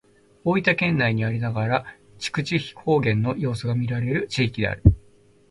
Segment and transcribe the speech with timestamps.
[0.43, 1.85] 大分県内にありながら
[2.19, 4.81] 肥筑方言の要素がみられる地域である。